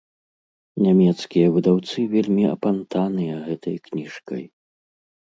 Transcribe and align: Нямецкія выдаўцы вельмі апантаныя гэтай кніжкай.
Нямецкія 0.85 1.51
выдаўцы 1.57 1.99
вельмі 2.13 2.43
апантаныя 2.55 3.35
гэтай 3.51 3.75
кніжкай. 3.89 4.43